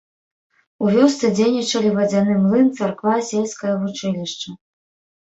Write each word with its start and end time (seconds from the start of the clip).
У 0.85 0.93
вёсцы 0.95 1.29
дзейнічалі 1.35 1.93
вадзяны 1.99 2.39
млын, 2.41 2.67
царква, 2.81 3.15
сельскае 3.31 3.73
вучылішча. 3.87 4.61